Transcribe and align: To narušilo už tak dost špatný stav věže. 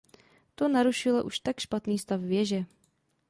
To 0.57 0.67
narušilo 0.67 1.21
už 1.23 1.39
tak 1.45 1.55
dost 1.55 1.61
špatný 1.61 1.99
stav 1.99 2.21
věže. 2.21 2.65